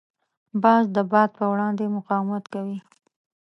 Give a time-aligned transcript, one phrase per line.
[0.63, 2.77] باز د باد په وړاندې مقاومت کوي